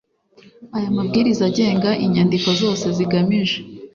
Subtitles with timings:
[0.75, 3.57] aya mabwiriza agenga inyandiko zose zigamije